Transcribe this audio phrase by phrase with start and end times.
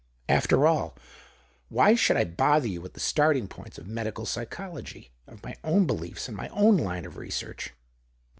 [0.27, 0.95] After all,
[1.69, 5.85] why should I bother you with the starting points of medical psychology— of my own
[5.85, 7.73] beliefs, and my own line of research